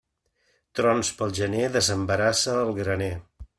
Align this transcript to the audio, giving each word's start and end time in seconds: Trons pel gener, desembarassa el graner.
Trons 0.79 1.11
pel 1.19 1.35
gener, 1.41 1.69
desembarassa 1.77 2.59
el 2.65 2.75
graner. 2.83 3.15